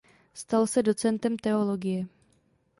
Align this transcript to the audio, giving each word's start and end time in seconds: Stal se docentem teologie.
Stal 0.33 0.67
se 0.67 0.83
docentem 0.83 1.37
teologie. 1.37 2.07